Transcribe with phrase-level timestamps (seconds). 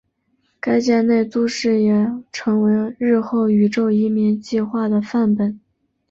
[0.59, 5.59] 该舰内都市也成为日后宇宙移民计画的范本。